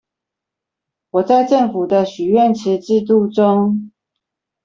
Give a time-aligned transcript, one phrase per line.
[1.11, 3.91] 我在政府的許願池制度中